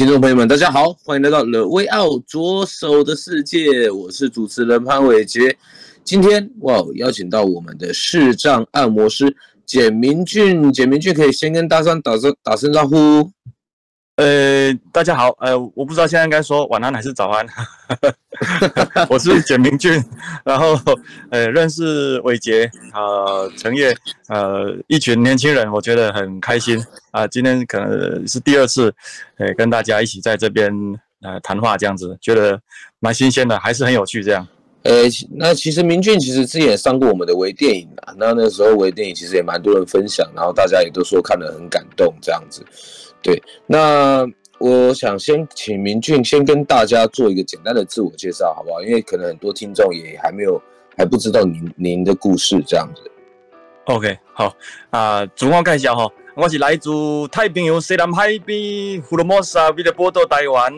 [0.00, 5.54] 听众朋友们，大家好，欢迎来到乐威奥左手的世界，我是主持人潘伟杰。
[6.02, 9.36] 今天哇，邀请到我们的视障按摩师
[9.66, 13.30] 简明俊，简明俊可以先跟大家打声打声招呼。
[14.20, 17.46] 呃，大家好，呃，我不知道现在应该说晚安还是早安。
[19.08, 19.92] 我是简明俊，
[20.44, 20.78] 然后
[21.30, 23.96] 呃，认识伟杰啊，成业
[24.28, 26.78] 呃，一群年轻人，我觉得很开心
[27.12, 27.28] 啊、呃。
[27.28, 28.92] 今天可能是第二次，
[29.38, 30.70] 呃，跟大家一起在这边
[31.22, 32.60] 呃谈话，这样子觉得
[32.98, 34.46] 蛮新鲜的，还是很有趣这样。
[34.82, 42.62] 呃，那其实明俊其实之前也上过我们的微电影啊，那那时候微电影其实也蛮多人分享，然后大家也都说看得很感动这样子。
[43.22, 44.26] 对，那
[44.58, 48.82] 我想先请明俊先跟大家做一个简单的自我介绍，好不好？
[48.82, 50.60] 因为可能很多听众也还没有
[50.96, 53.02] 还不知道您您的故事这样子。
[53.86, 54.54] OK，好
[54.90, 56.90] 啊，自我介绍哈，我是来自
[57.30, 60.72] 太平洋西南海边福尔摩沙，为了波多台湾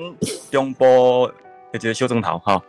[0.51, 1.31] 中部
[1.73, 2.63] 的这个小庄头哈，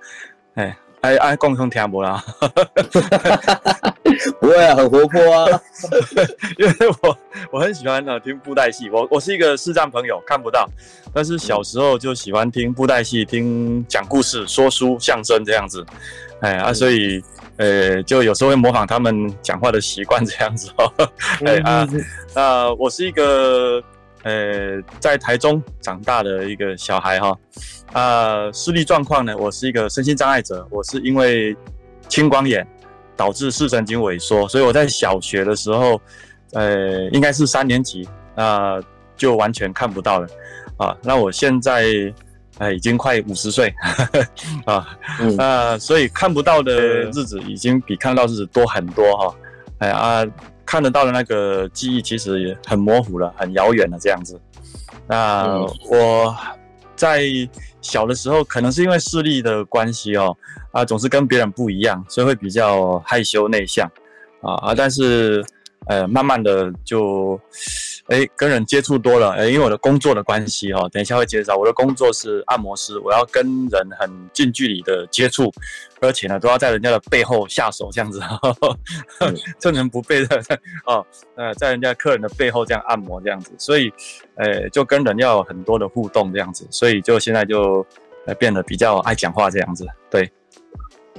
[0.55, 0.77] 哎。
[1.03, 2.23] 哎哎，共同听不啦？
[4.39, 5.61] 不会啊，很活泼啊。
[6.57, 7.17] 因为我
[7.51, 8.89] 我很喜欢啊听布袋戏。
[8.89, 10.69] 我我是一个视障朋友，看不到，
[11.13, 15.85] 但是小时候就喜欢听布袋戏，听讲故事、说书、相声这样子。
[16.41, 17.23] 哎啊，所以
[17.57, 21.09] 呃，就有时候会模仿他们讲话的习惯这样子哦。
[21.45, 21.87] 哎啊，
[22.35, 23.83] 那我是一个。
[24.25, 27.37] 呃，在台中长大的一个小孩哈，
[27.91, 31.53] 啊，视力状况呢，我是一个身心障碍者，我是因为
[32.07, 32.65] 青光眼
[33.15, 35.99] 导致视神经萎缩，所以我在小学的时候，
[36.53, 38.79] 呃，应该是三年级，啊，
[39.15, 40.27] 就完全看不到了，
[40.77, 41.85] 啊，那我现在，
[42.57, 43.73] 呃，已经快五十岁，
[44.65, 44.97] 啊，
[45.37, 49.35] 啊，所以看不到的日子已经比看到日子多很多哈，
[49.79, 50.25] 哎啊。
[50.65, 54.39] 看得到的那个记忆其实也很模糊了，很遥远了这样子。
[55.05, 55.59] 那
[55.89, 56.33] 我
[57.03, 57.21] 在
[57.81, 60.33] 小的时候，可能是因为视力的关系哦，
[60.71, 63.85] 啊，总是跟别人不一样，所以会比较害羞内向
[64.41, 65.43] 啊啊，但是
[65.87, 67.39] 呃，慢慢的就。
[68.07, 71.55] 哎，跟人接触多了，哎，因为我的工作的关系哈，等一下会介绍。
[71.55, 75.49] 我的工作是按摩师，我要跟人很近距离的接触，
[76.01, 78.19] 而且呢，都要在人家的背后下手这样子，
[79.57, 80.43] 趁人不备的
[80.85, 81.05] 哦，
[81.37, 83.89] 呃，在人家客人的背后这样按摩这样子，所以，
[84.35, 87.87] 呃，就跟人要有很多的互动这样子，所以就现在就
[88.27, 90.29] 呃变得比较爱讲话这样子，对。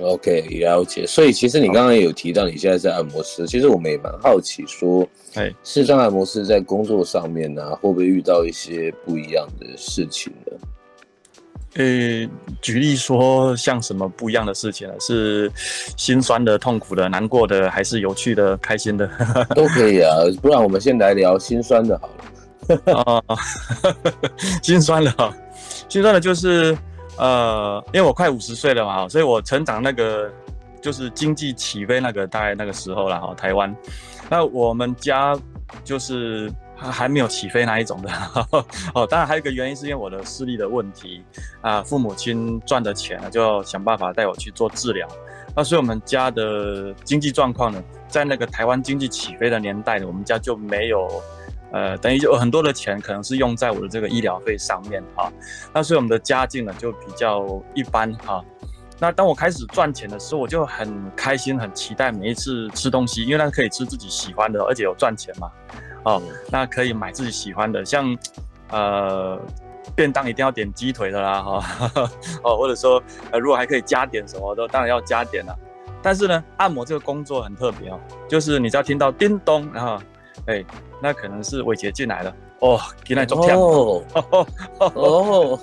[0.00, 1.06] OK，了解。
[1.06, 10.58] 所以其实你刚刚也有提到你现在是按摩师，其实我们也蛮好奇说，哎，视障按摩师在工作上面呢、啊，会不会遇到一些不一样的事情呢？
[11.76, 12.28] 呃，
[12.60, 14.94] 举例说，像什么不一样的事情呢？
[14.98, 15.50] 是
[15.96, 19.08] 心酸的、痛苦的、难过的，还是有趣的、开心的？
[19.54, 20.10] 都可以啊。
[20.42, 22.94] 不然我们先来聊心酸的好了。
[22.94, 23.22] 啊
[24.60, 25.32] 心酸的哈，
[25.88, 26.76] 心酸的就是。
[27.16, 30.30] 呃，因为我快五十岁了嘛，所以我成长那个
[30.80, 33.74] 就是经济起飞那个大概那个时候了哈，台湾。
[34.28, 35.38] 那我们家
[35.84, 38.10] 就是还还没有起飞那一种的
[38.94, 39.06] 哦。
[39.06, 41.22] 当然还有一个原因是因为我的视力的问题
[41.60, 45.06] 啊，父母亲赚的钱呢就要想办法带我去做治疗。
[45.54, 51.08] 那所以我们家的经济状况呢，在那个台湾经济起飞的年代呢，我们家就没有。
[51.74, 55.28] 呃，等于就有很多的钱可能是用在我的这个医疗费上面哈，
[55.72, 58.44] 那所以我们的家境呢就比较一般哈。
[59.00, 65.50] 那当我开始赚钱的时候，我就很开心，很期待每一次吃东西，因为那可以吃自己喜欢的，而且有赚钱嘛，
[66.04, 68.16] 哦，那可以买自己喜欢的，像
[68.70, 69.36] 呃
[69.96, 71.64] 便当一定要点鸡腿的啦哈，
[72.44, 75.52] 哦，或者说呃如果还可以加点什么的，当然要加点了。
[76.00, 77.98] 但是呢，按摩这个工作很特别哦，
[78.28, 80.00] 就是你只要听到叮咚，然后
[80.46, 80.64] 哎。
[81.04, 84.02] 那可能是伟杰进来了哦，进来中天哦
[84.78, 85.60] 哦，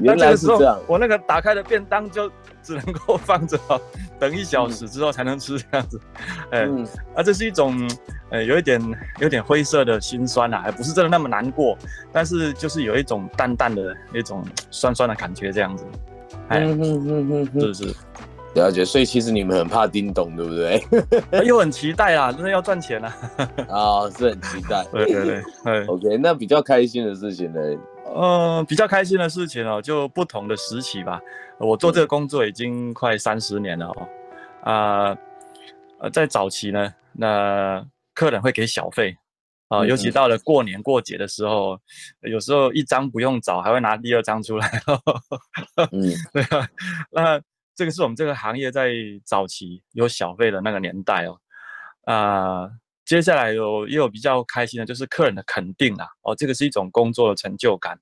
[0.00, 0.76] 原来是这样。
[0.88, 2.28] 我那个打开的便当就
[2.60, 3.56] 只能够放着，
[4.18, 6.00] 等一小时之后才能吃这样子。
[6.50, 6.68] 哎，
[7.14, 7.88] 啊，这是一种
[8.30, 8.82] 呃，有一点
[9.20, 11.78] 有点灰色的心酸呐，还不是真的那么难过，
[12.12, 15.86] 但是就是有一种淡淡的一种酸酸的感觉这样子。
[16.48, 16.66] 哎，
[17.60, 17.94] 是是。
[18.54, 20.82] 了解，所以其实你们很怕叮咚，对不对？
[21.46, 23.16] 又很期待啊，真的要赚钱啊！
[23.68, 24.84] 啊， 是很期待。
[24.90, 27.60] 对对对，对，OK，那比较开心的事情呢？
[28.14, 31.20] 嗯，比较开心的事情哦，就不同的时期吧。
[31.58, 34.08] 我做这个工作已经快三十年了哦。
[34.62, 35.16] 啊，
[36.00, 39.16] 呃，在早期呢，那客人会给小费
[39.68, 41.78] 啊，尤其到了过年过节的时候，
[42.22, 44.82] 有时候一张不用找，还会拿第二张出来。
[45.92, 46.68] 嗯， 对啊，
[47.12, 47.40] 那。
[47.74, 48.92] 这个是我们这个行业在
[49.24, 51.38] 早期有小费的那个年代哦，
[52.04, 52.14] 啊、
[52.62, 52.70] 呃，
[53.06, 57.98] 接下来有也有比较开心的，就是客人的肯定啦，哦，这个是一种工作的成就感，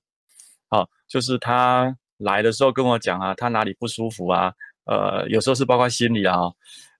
[0.67, 4.53] 好、哦，就是他来的时候跟我讲啊，他哪里不舒服啊，
[4.85, 6.37] 呃，有时候是包括心理啊，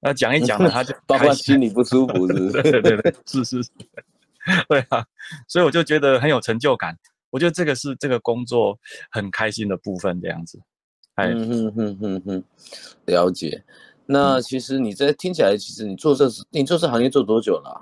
[0.01, 2.61] 那讲一讲呢，他就 包括心理不舒服是不是？
[2.71, 3.69] 对对对，是是是，
[4.69, 5.05] 对啊，
[5.47, 6.97] 所以我就觉得很有成就感，
[7.29, 8.79] 我觉得这个是这个工作
[9.11, 10.59] 很开心的部分，这样子。
[11.27, 12.43] 嗯哼哼哼哼，
[13.05, 13.63] 了解。
[14.05, 17.77] 那其实你这听起来，其实你做这你做这行业做多久了啊？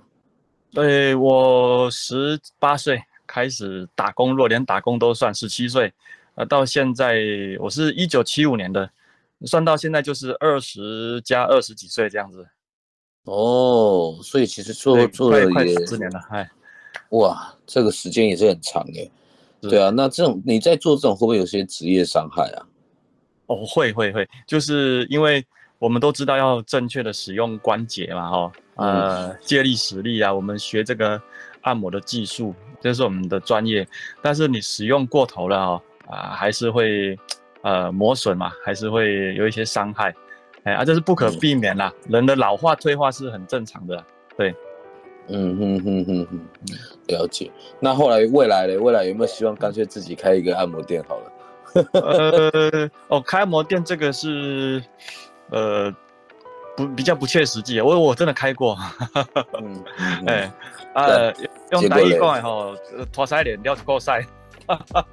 [0.71, 5.93] 对，我十八岁开始打工，若连打工都算，十七岁，
[6.35, 7.21] 呃，到现在
[7.59, 8.89] 我是一九七五年的，
[9.45, 12.45] 算到现在就是二十加二十几岁这样子。
[13.23, 16.49] 哦，所以其实做做了也快十年了，哎，
[17.11, 19.11] 哇，这个时间也是很长的。
[19.61, 22.67] 对啊，那这种你在做这种会不会有些职业伤害啊？
[23.47, 25.43] 哦，会会会，就是因为
[25.79, 31.21] 我们都知道要正确的使用关节嘛，哦，呃，借力使力啊，我们学这个
[31.61, 33.87] 按摩的技术，这是我们的专业。
[34.21, 37.17] 但是你使用过头了哦，啊、呃，还是会
[37.61, 40.13] 呃磨损嘛，还是会有一些伤害，
[40.63, 41.93] 哎，啊，这是不可避免啦。
[42.05, 44.03] 嗯、人的老化退化是很正常的，
[44.37, 44.53] 对。
[45.29, 46.39] 嗯哼哼哼哼，
[47.07, 47.51] 了解。
[47.81, 48.77] 那后来未来呢？
[48.77, 51.31] 未来有没有希望干脆自己开一个按摩店好了？
[51.93, 54.81] 呃哦，开按摩店这个是，
[55.51, 55.93] 呃，
[56.75, 57.79] 不比较不切实际。
[57.81, 58.77] 我我真的开过，
[59.61, 59.83] 嗯，
[60.27, 60.51] 哎，
[60.95, 61.33] 呃，
[61.71, 62.75] 用台语讲吼，
[63.11, 64.25] 拖腮脸撩够晒。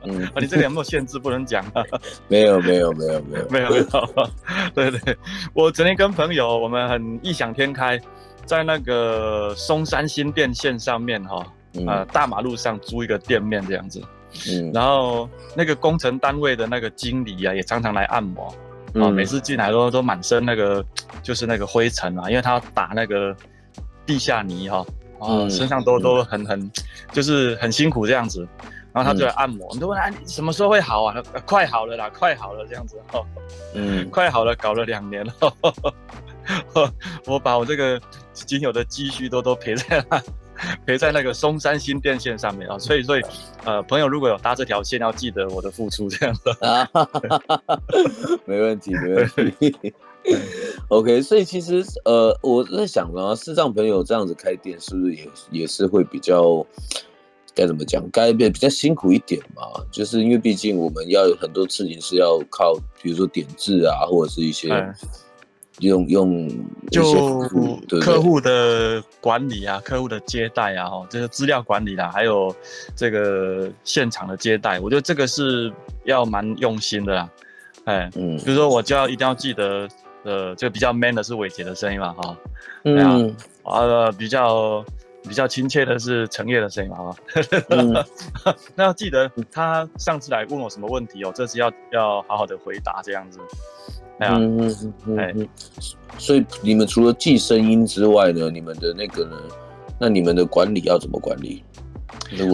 [0.03, 1.17] 嗯， 你这个有没有限制？
[1.19, 1.65] 不能讲。
[2.27, 3.85] 没有没有没有没有没有没有。
[4.75, 5.17] 对对，
[5.53, 8.01] 我昨天跟朋友，我们很异想天开，
[8.45, 11.47] 在那个松山新店线上面哈，
[11.87, 14.03] 呃，大马路上租一个店面这样子。
[14.51, 18.55] 嗯，然后那个工程单位的那个经理啊，也常常来按摩，啊、
[18.95, 20.85] 嗯，每次进来都都满身那个
[21.23, 23.35] 就是那个灰尘啊，因为他打那个
[24.05, 24.79] 地下泥哈，
[25.19, 26.71] 啊，嗯、身上都都很很
[27.13, 28.47] 就是很辛苦这样子，
[28.93, 31.23] 然后他就来按摩，我们都问他什么时候会好啊？
[31.47, 33.21] 快好了啦，快好了这样子哈，
[33.75, 35.33] 嗯，快好了，搞了两年了，
[37.27, 38.01] 我把我这个
[38.33, 40.21] 仅有的积蓄都都赔在那。
[40.87, 43.23] 陪在那个松山新电线上面啊，所以所以，
[43.65, 46.89] 呃，朋友如果有搭这条线，要记得我的付出这样子啊，
[48.47, 49.29] 没问题， 没问
[49.59, 49.95] 题。
[50.89, 56.65] OK，所以其实呃，我在想啊，视障朋友这样子开店，是不是也也是会比较
[57.55, 59.62] 该怎么讲，该变比较辛苦一点嘛？
[59.91, 64.69] 就是因为毕竟我们要有很多事情是要靠，比如说点痣啊，或者是一些。
[65.81, 66.49] 用用
[66.91, 67.41] 就
[68.00, 72.55] 客户的管理啊，客户的接待啊，哈，这个资料管理啦，还有
[72.94, 75.73] 这个现场的接待，我觉得这个是
[76.05, 77.29] 要蛮用心的啦，
[77.87, 79.88] 哎，嗯，比如说我就要一定要记得，
[80.22, 82.37] 呃，这个比较 man 的是伟杰的声音嘛，哈，
[82.84, 83.34] 嗯，
[83.65, 84.84] 啊，比较
[85.25, 87.17] 比较亲切的是陈烨的声音嘛，哈，
[87.70, 87.93] 嗯、
[88.77, 93.41] 那要记得他上次来问我什么问题哦，这次要要好好的回答这样子。
[94.19, 95.35] 嗯嗯嗯，哎，
[96.19, 99.37] 所以你们除了记声音之外呢，你们的那个呢，
[99.99, 101.63] 那你们的管理要怎么管理？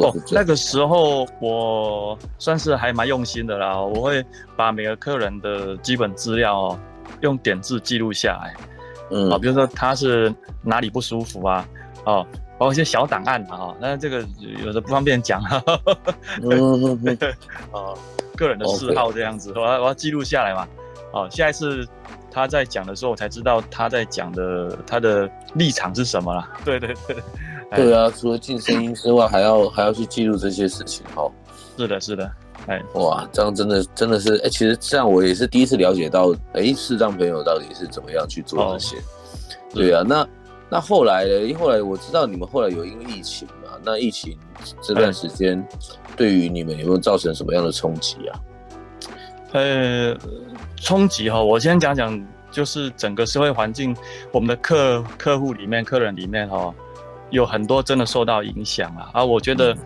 [0.01, 4.25] 哦，那个时候我算是还蛮用心的啦，我会
[4.57, 6.81] 把每个客人的基本资料哦，
[7.21, 8.55] 用点字记录下来。
[9.11, 11.69] 嗯，啊，比如说他是哪里不舒服啊，
[12.05, 12.27] 哦，
[12.59, 14.25] 包括一些小档案啊，那这个
[14.65, 15.63] 有的不方便讲哈。
[16.43, 17.19] 嗯嗯嗯，
[17.73, 17.99] 哦，
[18.37, 20.67] 个人的嗜好这样子，我要我要记录下来嘛。
[21.13, 21.87] 哦，下一次
[22.31, 26.49] 他在讲的时候，我才知道他在讲的他的立场是什么了。
[26.65, 27.17] 对对对，
[27.75, 31.05] 对啊，除了进声音之外，还要还要去记录这些事情。
[31.17, 31.31] 哦，
[31.77, 32.31] 是的，是的，
[32.67, 38.97] 哎，哇，这样真的真的是，哎，其实这样我也是第一次了解到，哎，视障朋友到底是怎么样去做这些。
[38.97, 39.01] 哦、
[39.75, 40.29] 对啊，那
[40.69, 41.41] 那后来呢？
[41.41, 44.39] 因为后来我知道你们后来有因为疫情嘛，那疫情
[44.81, 45.67] 这段时间
[46.17, 48.39] 对于你们有没有造成什么样的冲击啊？
[49.53, 50.17] 呃。
[50.83, 53.95] 冲击哈，我先讲讲，就是整个社会环境，
[54.33, 56.75] 我们的客客户里面、客人里面哈，
[57.29, 59.11] 有很多真的受到影响啊。
[59.13, 59.77] 啊，我觉得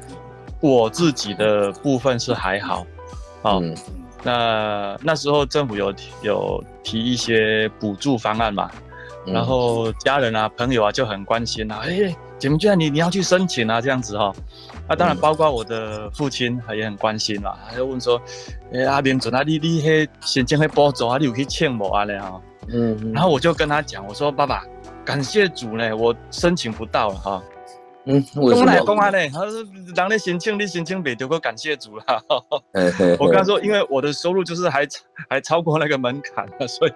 [0.61, 2.87] 我自己的部分是还好，
[3.43, 3.59] 啊，
[4.23, 5.93] 那那时候政府有
[6.23, 8.71] 有提一些补助方案嘛，
[9.27, 13.81] 然后家人啊、朋友啊就很关心啊，哎、欸，怎么居你你要去申请啊？
[13.81, 14.35] 这样子哈、哦，
[14.87, 18.21] 那、啊、当然包括我的父亲也很关心啦，他就问说，
[18.71, 22.05] 哎、欸，阿明准啊，你你迄申请迄补助啊，你有去欠我啊？
[22.05, 24.63] 咧哈，嗯，然后我就跟他讲，我说爸爸，
[25.07, 27.43] 感谢主呢，我申请不到了哈。
[28.07, 29.19] 嗯，公来公安呢？
[29.31, 29.65] 他说
[29.97, 32.05] 让你申请，你申请没得过，感谢主了。
[33.19, 34.87] 我跟他说，因为我的收入就是还
[35.31, 36.93] 还超过那个门槛了， 所以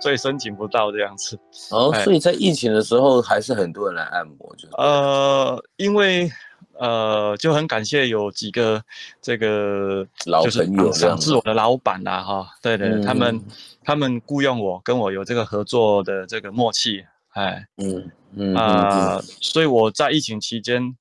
[0.00, 1.38] 所以申请不到这样子。
[1.70, 6.30] 哦，所以在疫情的时候还是很多人来按摩，就是呃，因为
[6.78, 8.82] 呃就很感谢有几个
[9.20, 13.44] 这个老朋友，是我的老板啦，哈，对对，他们
[13.84, 17.04] 他们雇佣我，跟我有这个合作的这个默契。
[17.36, 20.96] 哎，嗯嗯啊、呃，所以我在疫情期间，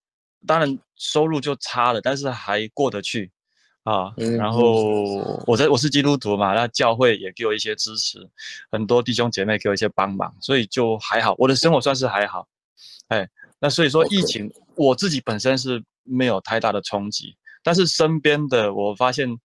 [0.46, 3.32] 当然收入就差了，但是还过得去
[3.84, 4.12] 啊。
[4.18, 4.84] 嗯、然后
[5.48, 8.20] 我在我是基督徒嘛，那教会也给我一些支持，
[8.70, 12.46] 很多弟兄姐妹给我一些帮忙，所以就还好，我的生活算是还好。
[13.08, 13.26] 哎，
[13.60, 19.40] 那所以说疫情.我自己本身是没有太大的冲击，但是身边的我发现，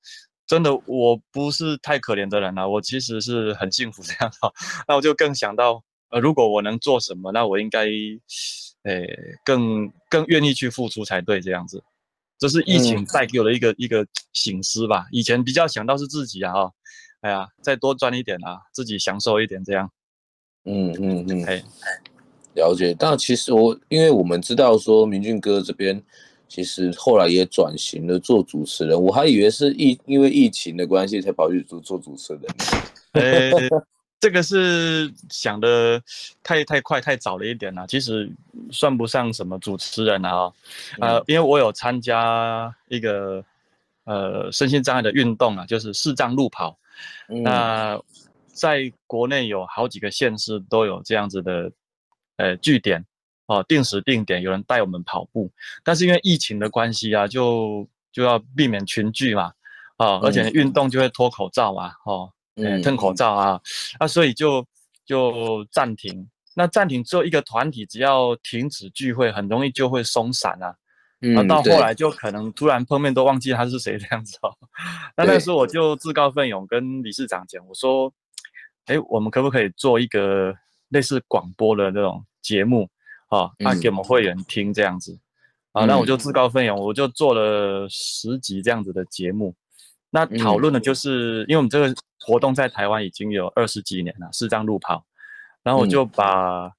[0.44, 4.52] 真的我不是太可怜的人啊，我其实是很幸福这样的，
[4.88, 5.84] 那我就更想到。
[6.10, 11.82] 呃，如果我能做什么，那我应该，诶、欸，更更愿意去付出才对，这样子。
[12.38, 15.06] 这是疫情带给我的一个、嗯、一个醒思吧。
[15.12, 16.72] 以前比较想到是自己啊，哦，
[17.20, 19.90] 哎呀，再多赚一点啊，自己享受一点这样。
[20.64, 21.66] 嗯嗯嗯，哎、嗯，嗯、
[22.54, 22.96] 了解。
[22.98, 26.02] 但其实我，因为我们知道说，明俊哥这边
[26.48, 32.42] 其实后来也转型了做主持人，我还以为是疫因为疫情的关系才跑去做做主持人。
[33.12, 33.52] 欸
[34.20, 36.00] 这个是想的
[36.42, 38.30] 太太快太早了一点了，其实
[38.70, 40.52] 算不上什么主持人啊、
[41.00, 43.42] 呃，因为我有参加一个
[44.04, 46.78] 呃身心障碍的运动啊，就是视障路跑，
[47.28, 47.98] 嗯、那
[48.52, 51.72] 在国内有好几个县市都有这样子的
[52.36, 53.02] 呃据点
[53.46, 55.50] 哦，定时定点有人带我们跑步，
[55.82, 59.44] 但是因为疫情的关系啊，就就要避免群聚嘛，
[59.96, 62.30] 啊、哦，而且运动就会脱口罩啊，哦。
[62.62, 63.60] 嗯，吞口罩啊，
[63.98, 64.64] 啊，所以就
[65.04, 66.28] 就暂停。
[66.54, 70.74] 那暂停之后，一个团体只要停止聚会，很容易就会松散啊。
[71.22, 74.50] 嗯，那到后来就可能突然碰面都忘记他是谁这样子哦。
[75.16, 78.12] 那那时候我就自告奋勇跟理事长讲，我说，
[78.86, 80.54] 哎，我们可不可以做一个
[80.88, 82.88] 类似广播的那种节目
[83.28, 83.50] 啊？
[83.64, 85.18] 啊，给我们会员听这样子
[85.72, 85.84] 啊？
[85.84, 89.54] 那我就自告奋勇，我就做了十集这样子的节目。
[90.10, 95.04] 那讨论的就是，因为我们这个活动在台湾已经有二十几年了，四张路跑，
[95.62, 96.72] 然后我就把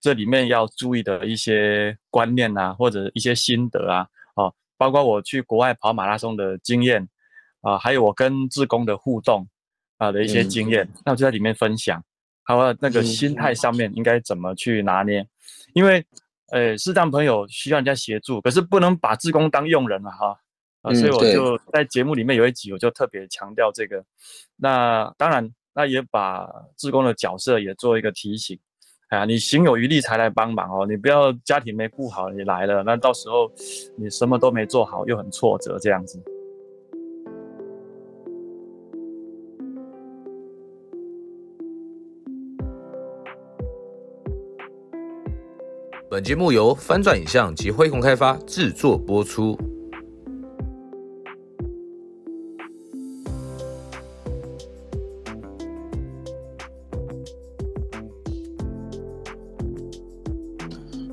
[0.00, 7.06] 这里面要注意的一些观念啊，或者一些心得啊，哦，包括我去国外跑马拉松的经验
[7.60, 9.46] 啊，还有我跟志工的互动
[9.98, 12.02] 啊的一些经验，那我就在里面分享，
[12.42, 15.26] 还有那个心态上面应该怎么去拿捏，
[15.74, 16.04] 因为
[16.50, 20.38] 呃，视障朋友需要人家协助，可是不能把志工当佣人了哈。
[20.82, 23.98] 啊，所以我就在节目里面有一集，我就特别强调这个。
[23.98, 24.04] 嗯、
[24.56, 28.58] 那当然，那也把志工的角色也做一个提醒。
[29.08, 33.48] 哎呀，你行有余力才来帮忙哦，你不要家庭没顾好你来了，那到时候
[33.96, 36.20] 你什么都没做好，又很挫折这样子。
[46.10, 49.56] 本节目由翻转影像及辉洪开发制作播出。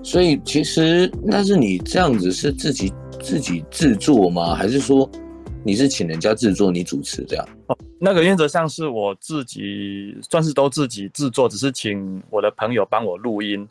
[0.09, 4.55] 所以其实，但是你这样子是自己自己制作吗？
[4.55, 5.07] 还是说
[5.63, 7.47] 你是请人家制作，你主持这样？
[7.67, 13.69] 哦，那个原则上是我自己，算是都自己制作，只是请我的朋友帮我录音，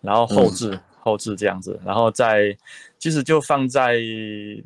[0.00, 2.56] 然后后置、嗯、后置这样子，然后再
[2.98, 4.00] 其实就放在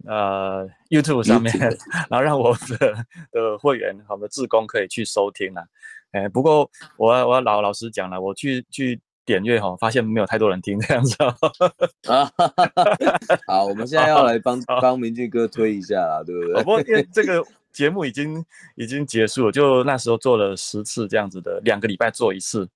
[0.06, 1.78] 呃 YouTube 上面，YouTube.
[2.10, 2.94] 然后让我的
[3.32, 5.66] 的会员、我的志工可以去收听了。
[6.12, 9.00] 哎，不过我我老老实讲了，我去去。
[9.28, 11.14] 点阅哈，发现没有太多人听这样子
[12.08, 12.32] 啊。
[13.46, 16.54] 好，我们现在要来帮 帮明俊哥推一下啦，对不对？
[16.62, 18.42] 不过因为这个节目已经
[18.74, 22.66] 已经结束了，就那时候做了十次这样子的，两个礼拜做一次。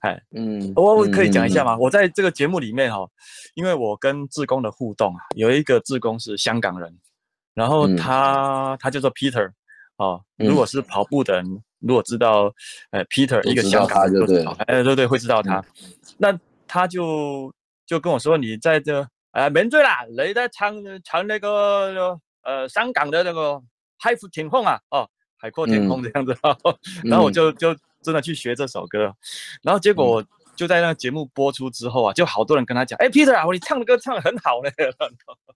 [0.00, 1.72] 哎，嗯，我我可以讲一下吗？
[1.76, 3.08] 嗯、我在这个节目里面哈，
[3.54, 6.94] 因为我跟志工的互动啊，有一个志工是香港人，
[7.54, 9.50] 然后他、嗯、他叫做 Peter
[9.96, 11.62] 哦，如果是跑步的人。
[11.80, 12.52] 如果知道，
[12.90, 15.62] 呃，Peter 一个香港人，对，哎，对对，会知道他。
[16.18, 17.52] 那他就
[17.86, 23.52] 就跟我说：“你在这，呃，免罪啦，你在唱唱那个，呃，香港的那个
[23.98, 26.54] 《海阔天空》啊，哦，海阔天空这样子，嗯、
[27.10, 29.12] 然后我就就真的去学这首歌，
[29.62, 30.24] 然后结果我
[30.56, 34.72] 就在那个节目播出之后啊，就好多人跟他讲，哎、，Peter 啊，你唱的歌唱的很好嘞，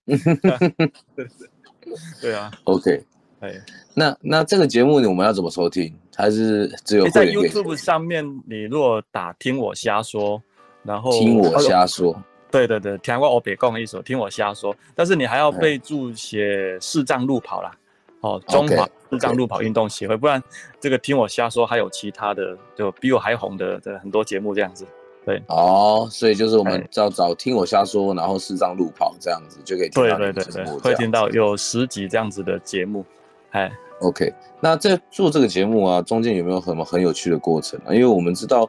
[2.21, 3.03] 对啊，OK，
[3.41, 3.53] 哎，
[3.95, 5.93] 那那这个节目我们要怎么收听？
[6.15, 10.41] 还是只有在 YouTube 上面，你如果打听我瞎说，
[10.83, 12.15] 然后听我瞎说。
[12.51, 14.75] 对对对，听我别讲一首，听我瞎说。
[14.95, 17.73] 但是你还要备注写视障路跑啦，
[18.21, 20.43] 哦，中华视障路跑运动协会，不然
[20.79, 24.85] 这个听我瞎说还有其他的，就比我还红的的很多节目这样子。
[25.25, 30.19] 对，哦，所以就是我们要找听我瞎说，然后四障路跑这样子就可以听到。
[30.19, 33.03] 对对对对，会听到有十集这样子的节目。
[33.51, 37.95] 哎，OK，那在做这个节目啊，中间有没有什么很有趣的过程啊？
[37.95, 38.69] 因为我们知道。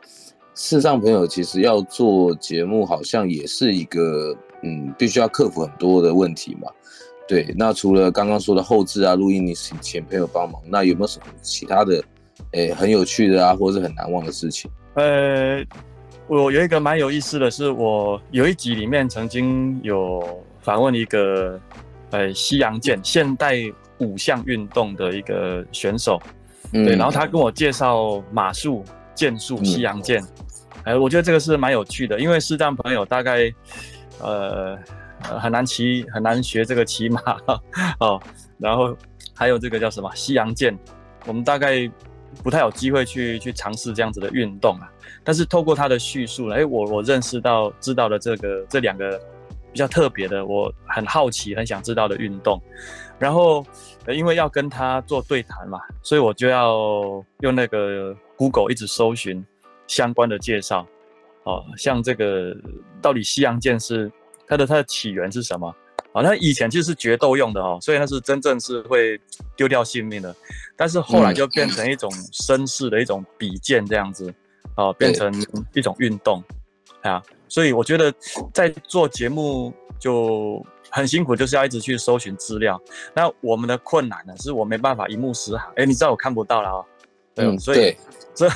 [0.54, 6.70] 视障朋友其实要做节目，好像也是一个嗯，必须要克服很多的问题嘛。
[7.26, 12.04] 对，那除了刚刚说的后置啊、录音，你请朋友帮忙，那有没有什么其他的，
[12.52, 14.70] 诶、欸，很有趣的啊，或者是很难忘的事情？
[14.96, 15.64] 呃，
[16.28, 20.22] 我有一个蛮有意思的是，我有一集里面曾经有
[20.60, 21.58] 访问一个
[22.10, 23.56] 呃西洋剑现代
[24.02, 26.20] 五项运动的一个选手，
[26.74, 28.84] 嗯、对，然后他跟我介绍马术。
[29.14, 30.24] 剑术西洋剑，
[30.84, 33.54] 哎、嗯，我觉得这个是蛮有趣的，因为视障朋友大概，
[34.20, 34.76] 呃，
[35.38, 37.22] 很难骑，很难学这个骑马
[38.00, 38.20] 哦。
[38.58, 38.98] 然后
[39.36, 40.76] 还有这个叫什么西洋剑，
[41.28, 41.88] 我们大概
[42.42, 44.90] 不太有机会去去尝试这样子的运动啊。
[45.24, 49.20] 但是透过他的叙述，哎，我我认识到知道了这个这两个
[49.72, 52.60] 比较特别的，我很好奇很想知道的运动。
[53.22, 53.64] 然后
[54.10, 58.14] 因为要跟他做对谈嘛，所以我就要用那个。
[58.42, 59.46] Google 一直搜寻
[59.86, 60.84] 相关的介绍，
[61.44, 62.58] 哦，像这个
[63.00, 64.12] 到底西洋剑是
[64.48, 65.68] 它的它的起源是什么？
[66.12, 69.22] 啊，那以前其实是决斗用的哦，所以那是真正是会
[69.56, 70.36] 丢掉性命的。
[70.76, 74.34] 但是后来就变成一种绅士的一种比剑这样子，
[74.76, 75.32] 哦，变成
[75.76, 76.44] 一种运动，
[77.04, 78.12] 啊，所以我觉得
[78.52, 82.80] 在做节目就很辛苦，就是要一直去搜寻资料。
[83.16, 85.72] 那我们的困难呢，是我没办法一目十行。
[85.78, 86.86] 哎，你知道我看不到了哦，
[87.34, 87.96] 对，嗯，所以。
[88.34, 88.52] 所以，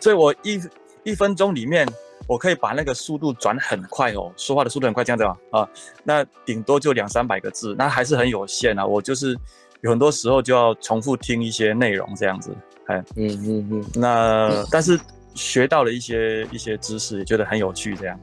[0.00, 0.62] 所以我一
[1.02, 1.84] 一分钟里面，
[2.28, 5.68] 我可以把那个速度转很快哦，说话的速度很快，这样子啊，啊，
[6.04, 8.86] 那顶多就两三百个字，那还是很有限啊。
[8.86, 9.36] 我就是
[9.80, 12.54] 有很多时候就要重复听一些内容这样子，
[12.86, 14.98] 哎，嗯嗯嗯，那但是
[15.34, 18.18] 学到了一些一些知识，也觉得很有趣这样。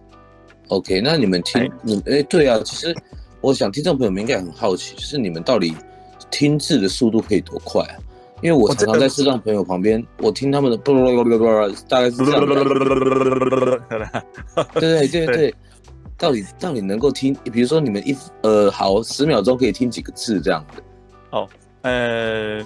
[0.69, 2.95] OK，那你们听，哎你哎，对啊，其实
[3.41, 5.73] 我想听众朋友们应该很好奇，就是你们到底
[6.30, 7.95] 听字的速度可以多快啊？
[8.41, 10.93] 因为我常常在视障朋友旁边，我听他们的不
[11.89, 12.45] 大概是这样。
[14.80, 15.54] 对对对对，
[16.17, 20.82] 到底到底能够听，比如说你们一呃好十秒钟可以听几个字这样子？
[21.32, 21.49] 哦，
[21.82, 22.65] 呃，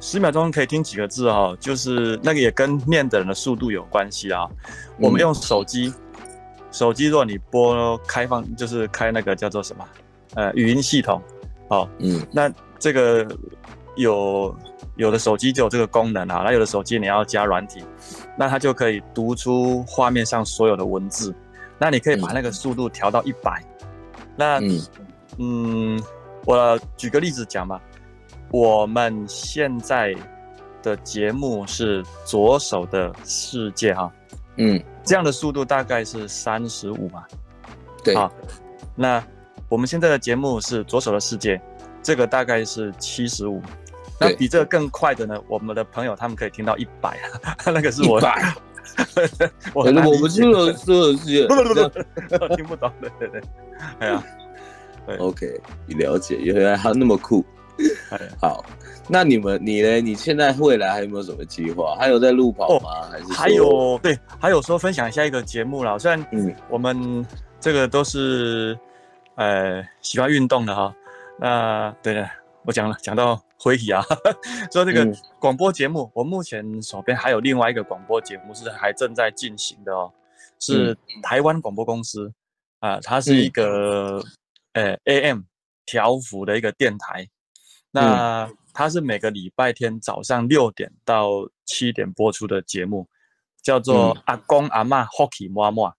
[0.00, 4.46] 十秒钟可以听几个字哈，就是那个也跟念的人的速度有关系啊。
[4.98, 5.94] 我们用手机，
[6.74, 9.88] 手机如果你拨开放，就是开那个叫做什么
[10.34, 11.22] 呃语音系统，
[11.68, 13.26] 哦，嗯，那这个
[13.96, 14.54] 有。
[14.96, 17.82] 有的手机就有这个功能啊，那有的手机你要加软体，
[18.38, 21.34] 那它就可以读出画面上所有的文字。
[21.78, 23.60] 那你可以把那个速度调到一百。
[24.36, 24.80] 那嗯，
[25.38, 26.02] 嗯，
[26.44, 27.82] 我举个例子讲吧，
[28.52, 30.14] 我们现在
[30.80, 34.12] 的节目是左手的世界哈，
[34.58, 37.24] 嗯，这样的速度大概是三十五嘛，
[38.02, 38.30] 对啊。
[38.96, 39.22] 那
[39.68, 41.60] 我们现在的节目是左手的世界，
[42.02, 43.60] 这个大概是七十五。
[44.18, 45.36] 那比这个更快的呢？
[45.48, 47.18] 我们的朋友他们可以听到一百，
[47.66, 48.32] 那个是我的。
[49.74, 51.74] 我我们听了说的是， 不不
[52.38, 52.92] 不，听不懂。
[53.00, 53.42] 对对对，
[53.98, 54.24] 哎呀，
[55.06, 57.44] 对，OK，你了解，原来他那么酷。
[58.40, 58.64] 好，
[59.08, 60.00] 那你们你呢？
[60.00, 61.96] 你现在未来还有没有什么计划？
[61.98, 62.90] 还有在路跑吗？
[63.00, 65.98] 哦、还是还有对，还有说分享一下一个节目啦。
[65.98, 67.26] 虽然嗯，我们
[67.60, 68.78] 这个都是
[69.36, 70.94] 呃喜欢运动的哈。
[71.38, 72.28] 那对的，
[72.64, 73.40] 我讲了，讲到。
[73.56, 74.04] 回忆啊，
[74.70, 80.12] 说这个广播节目，嗯、我目前手边还有另外一个广播节目是还正在进行的哦，
[80.60, 82.30] 是台湾广播公司
[82.80, 84.22] 啊、呃，它是一个
[84.74, 85.40] 呃、AM
[85.86, 87.26] 调幅的一个电台，
[87.94, 93.08] 那它是每个礼拜天早上六点到七点播出的节目，
[93.62, 95.94] 叫做阿公阿嬷 Hockey 妈妈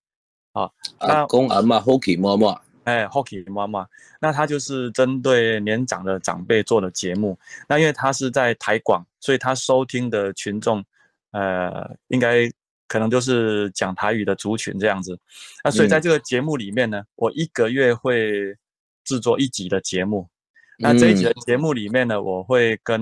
[0.52, 2.62] 啊，阿公阿嬷 Hockey 妈妈。
[2.84, 3.88] 哎，Hockey 妈妈，
[4.22, 7.36] 那他就是针对年长的长辈做的节目。
[7.68, 10.86] 那因为他是在台广，所以他收听的群众，
[11.32, 12.48] 呃，应该
[12.88, 15.20] 可能就是讲台语的族群这样子。
[15.64, 18.56] 那所以在这个节目里面呢，嗯、我一个月会
[19.04, 20.30] 制作一集的节目。
[20.78, 23.02] 那这一集的节目里面呢，我会跟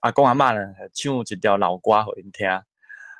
[0.00, 2.48] 阿公阿嬷呢唱一条老歌给因听，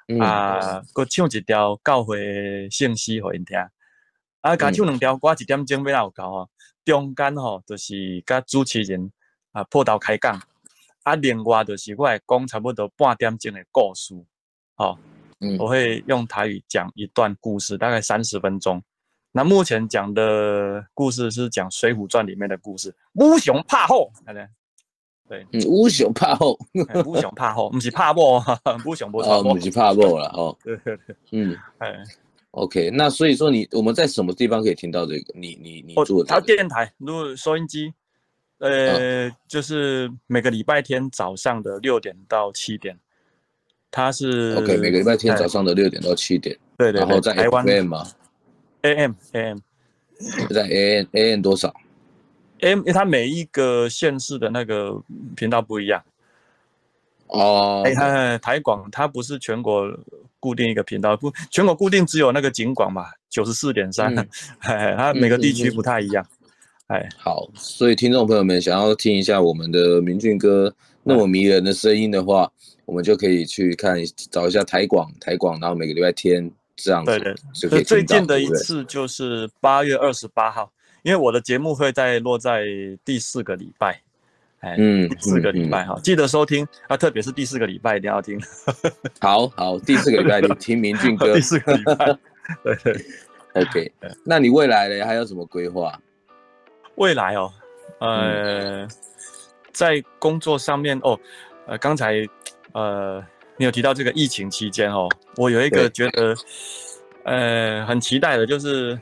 [0.06, 3.58] 嗯、啊，搁唱一条教会圣诗给因听。
[4.40, 6.48] 啊，甲唱两条歌，一点钟要有够哦。
[6.84, 9.11] 中间吼，就是甲主持人
[9.50, 10.40] 啊破头开讲，
[11.02, 14.14] 啊，另外就是我会讲差不多半点钟的故事，
[14.76, 14.96] 哦，
[15.40, 18.80] 嗯，我会用台语讲一段故事，大概三十分钟。
[19.38, 24.51] 那目前讲的故事是讲《水浒传》里面的故事，乌熊怕后，看见？
[25.29, 26.59] 对，嗯，乌熊怕后，
[27.07, 28.42] 乌熊怕后，不是怕某，
[28.85, 30.59] 乌熊不怕某，不是怕某了哦。
[30.64, 32.03] 对对对，嗯，哎。
[32.51, 35.33] OK，那所以说你我们在什么地方可以听到这个？
[35.38, 36.24] 你你你做的？
[36.24, 37.94] 他电台，如果收音机，
[38.59, 42.98] 呃，就是每个礼拜天早上的六点到七点，
[43.88, 48.05] 他是 OK，每个礼拜天早上的六点到七点，对对，然后在 FM 吗
[48.94, 49.59] ？AM AM，
[50.51, 51.74] 在 AM AM 多少
[52.61, 55.03] 为它每一个县市的那个
[55.37, 56.03] 频道不一样。
[57.27, 59.98] 哦，哎，台台广它不是全国。
[60.40, 64.16] 固定一个频道，不全国固定只有那个警广嘛，九十四点三，
[64.62, 66.24] 哎，它每个地区不太一样，
[66.87, 70.72] 哎、嗯，好，所以听众朋友们想要听一下我们的明俊哥
[71.03, 73.96] 那么迷人的声音的话，嗯、我们就可以去看
[74.31, 76.48] 找一下台广，台广，然后每个礼拜天
[76.79, 77.35] 这样子，对
[77.69, 77.85] 对，就。
[77.85, 82.64] 最近的一次就是八月二十八号，因为我的节目会在落在
[83.05, 84.01] 第四个礼拜。
[84.61, 88.41] 哎，嗯，四个礼拜哈，记得收听啊，特别是第四个礼拜一定要听。
[89.21, 91.35] 好好，第四个礼拜你听明俊哥。
[91.37, 92.19] 第四个礼拜，
[92.64, 93.05] 对对，
[93.62, 93.93] OK。
[94.25, 95.05] 那你未来呢？
[95.05, 95.97] 还有什么规划？
[96.97, 97.53] 未来哦，
[98.01, 98.91] 呃，嗯、
[99.73, 101.17] 在工作上面哦，
[101.69, 102.27] 呃，刚才
[102.73, 103.25] 呃，
[103.59, 106.35] 你有提到这个疫情期间哦，我有一个觉得
[107.25, 108.99] 呃很期待的，就是。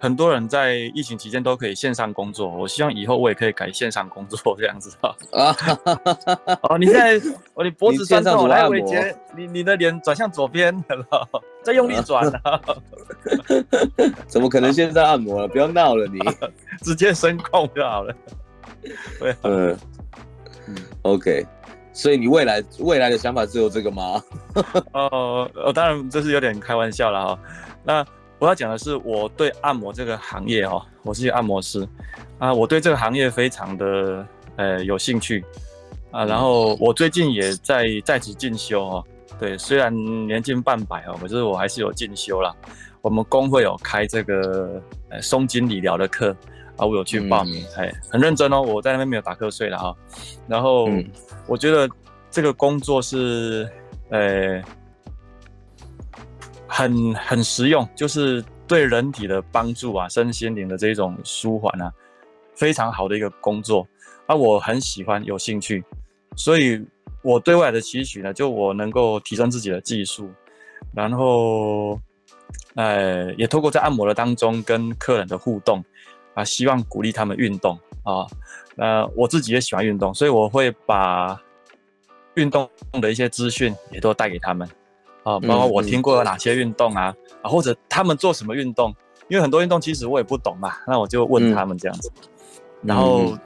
[0.00, 4.96] 很多人在疫情期间都可以线上工作，我希望以后我也可以改线上工作这样子
[5.32, 5.52] 啊。
[6.70, 7.16] 哦，你现在
[7.54, 11.28] 哦，你脖子酸痛，来伟杰，你你的脸转向左边了，
[11.64, 12.60] 再用力转啊。
[14.28, 15.48] 怎么可能线上按摩了？
[15.48, 16.20] 不要闹了你，
[16.84, 18.14] 直接声控就好了。
[19.18, 19.76] 对，嗯
[21.02, 21.44] ，OK，
[21.92, 24.22] 所以你未来未来的想法只有这个吗？
[24.92, 27.38] 哦，哦，当然这是有点开玩笑了哈。
[27.84, 28.06] 那。
[28.40, 31.84] 我要讲的是，我对按摩这个行业哈，我是一个按摩师
[32.38, 34.24] 啊，我对这个行业非常的
[34.54, 35.44] 呃有兴趣
[36.12, 39.04] 啊，然后我最近也在在职进修哦，
[39.40, 39.92] 对，虽然
[40.24, 42.54] 年近半百哦，可是我还是有进修啦。
[43.02, 46.32] 我们工会有开这个呃松筋理疗的课
[46.78, 49.94] 啊，我有去报名，哎，很认真哦，我在那边没有打瞌睡了哈。
[50.46, 50.88] 然后
[51.46, 51.86] 我觉得
[52.30, 53.68] 这个工作是
[54.08, 54.62] 呃。
[56.70, 61.90] 很很实用，就是对人体的帮助啊，身心灵的这种舒缓啊，
[62.54, 63.84] 非常好的一个工作
[64.26, 65.82] 啊，我很喜欢，有兴趣，
[66.36, 66.80] 所以
[67.22, 70.30] 我对外的期许呢，就我能够提升自己的技术，
[70.94, 71.98] 然后，
[72.76, 75.82] 呃，也透过在按摩的当中跟客人的互动
[76.38, 78.24] 啊，希望鼓励他们运动啊，
[78.76, 81.36] 那，我自己也喜欢运动，所以我会把
[82.34, 84.68] 运动的一些资讯也都带给他们。
[85.24, 88.94] 啊，包括我听过有哪些运动啊，嗯、啊，或者他们做什么运动，
[89.28, 92.10] 因为很多运动其实我也不懂嘛，那我就问他们这样子，
[92.82, 93.36] 嗯、然后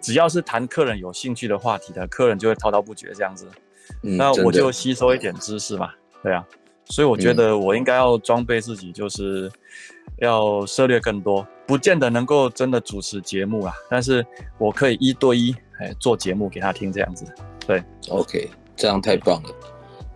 [0.00, 3.48] 只要是谈客人有兴趣的话题的，客人就会滔滔不绝这样子，
[4.04, 5.90] 嗯、那我就吸收一点知识嘛，
[6.22, 6.46] 对啊，
[6.86, 9.50] 所以我觉得我应该要装备自己，就是
[10.18, 14.24] 要涉猎更多，不见得能够真的主持节目啦，但是
[14.58, 17.24] 我可以一对一哎做节目给他听这样子，
[17.66, 19.50] 对，OK，这样太棒了。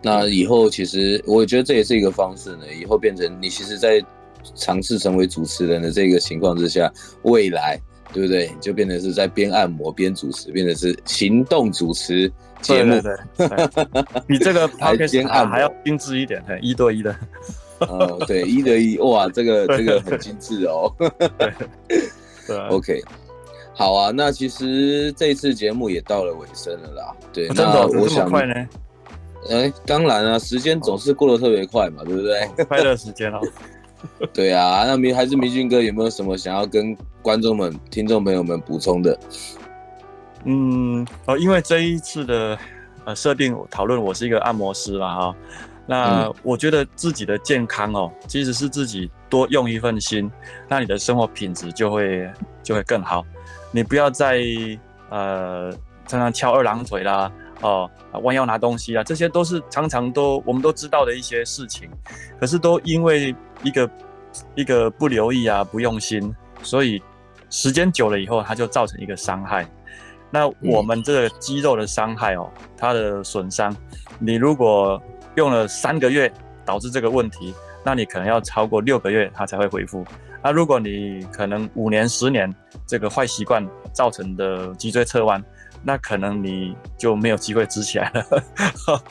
[0.01, 2.63] 那以后其实我觉得这也是一个方式呢。
[2.73, 4.03] 以后变成你其实，在
[4.55, 7.79] 尝试成为主持人的这个情况之下，未来
[8.11, 8.51] 对不对？
[8.59, 12.27] 就变成是在边按摩边主持，变成是行动主持
[12.61, 12.99] 节目。
[12.99, 17.15] 对对对，比这个 还边按还要精致一点，对，一对一的。
[17.87, 20.93] 哦，对，一对一，哇，这个这个很精致哦。
[21.37, 21.53] 对，
[22.47, 23.01] 对，OK，
[23.73, 24.11] 好啊。
[24.11, 27.15] 那其实这次节目也到了尾声了啦。
[27.33, 28.29] 对，那我想。
[29.49, 32.47] 哎，当然啊，时间总是过得特别快嘛，对不对？
[32.65, 33.41] 快乐时间哦。
[34.31, 39.19] 对啊，那明还是明俊哥有没有什么想要跟观众们、听众朋友们补充的？
[40.45, 42.55] 嗯，哦，因为这一次的
[43.05, 45.07] 呃设定讨论，我是一个按摩师啦。
[45.15, 45.35] 哈、哦。
[45.91, 50.31] 那我觉得自己的健康哦，其实是自己多用一份心，
[50.69, 52.31] 那你的生活品质就会
[52.63, 53.25] 就会更好。
[53.73, 54.41] 你不要再
[55.09, 55.69] 呃
[56.07, 57.29] 常常翘二郎腿啦。
[57.59, 57.91] 哦，
[58.23, 61.89] 弯腰拿东西啊，这些都是常常都我们都知道的一些事情，
[62.39, 63.91] 可是都因为一个
[64.55, 67.03] 一个不留意啊，不用心，所以
[67.49, 69.69] 时间久了以后，它就造成一个伤害。
[70.31, 73.75] 那我们这个肌肉的伤害哦，它的损伤，
[74.19, 74.99] 你如果
[75.35, 76.31] 用了三个月
[76.65, 80.03] 导致这个问题，那你可能要超过六个月它才会恢复。
[80.43, 82.51] 那如果你可能五年、十年
[82.87, 85.43] 这个坏习惯造成的脊椎侧弯，
[85.83, 88.25] 那可能你就没有机会直起来了。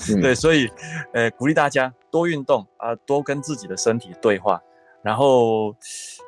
[0.09, 0.69] 嗯、 对，所以
[1.13, 4.61] 呃，鼓励大家多运动啊，多跟自己的身体对话，
[5.03, 5.75] 然后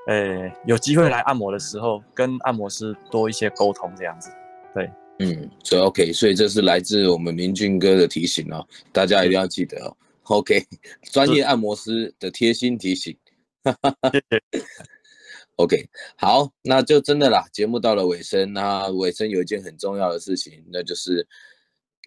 [0.07, 4.31] 呃，有机会来按摩的时候，跟按摩师多一些沟通，这样子。
[4.73, 4.91] 对，
[5.25, 9.97] 嗯，所以 OK，所以这是来自我们明俊哥的提醒哦，大家一定要记得哦。
[10.25, 10.65] OK，
[11.13, 13.17] 专业按摩师的贴心提醒。
[15.57, 17.45] OK，好，那就真的啦。
[17.53, 21.25] 节目到了尾声，那尾声有一件很重要的事情，那就是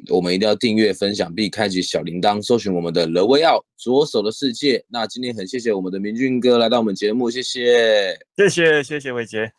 [0.09, 4.83] 我们一定要订阅、分享并开启小铃铛，搜寻我们的 The Way Out 左手的世界。
[4.89, 9.53] 那今天很谢谢我们的明俊哥来到我们节目，谢谢，谢谢，谢谢伟杰。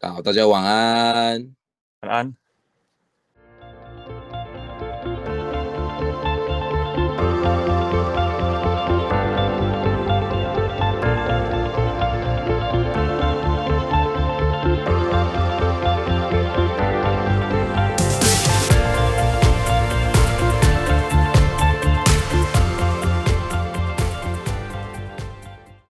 [0.00, 1.54] 好，大家晚安，
[2.00, 2.49] 晚安。